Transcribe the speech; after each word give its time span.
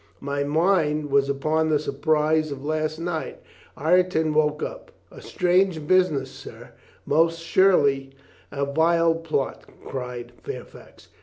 My 0.19 0.43
mind 0.43 1.11
was 1.11 1.29
upon 1.29 1.69
the 1.69 1.77
surprise 1.77 2.51
of 2.51 2.65
last 2.65 2.97
night." 2.97 3.39
Ireton 3.77 4.33
woke 4.33 4.63
up. 4.63 4.91
"A 5.11 5.21
strange 5.21 5.85
business, 5.87 6.31
sir." 6.31 6.71
"Most 7.05 7.39
surely 7.39 8.09
a 8.51 8.65
vile 8.65 9.13
plot," 9.13 9.63
cried 9.85 10.31
Fairfax. 10.41 11.09